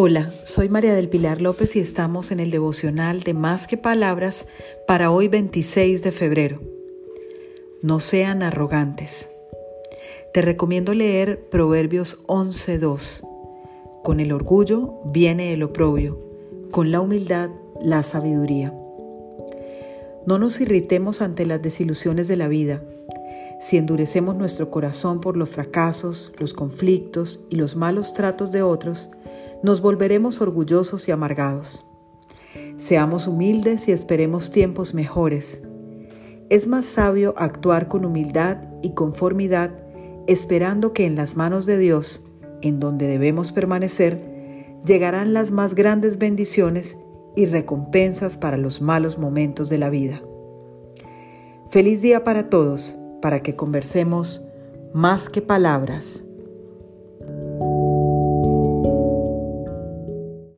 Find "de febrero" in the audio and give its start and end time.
6.04-6.60